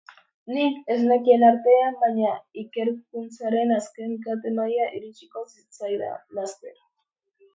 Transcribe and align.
Nik 0.53 0.77
ez 0.93 1.01
nekien 1.09 1.43
artean, 1.49 1.97
baina 2.03 2.31
ikerkuntzaren 2.61 3.75
azken 3.77 4.17
kate-maila 4.25 4.89
iritsiko 5.01 5.47
zitzaidan 5.53 6.27
laster. 6.39 6.77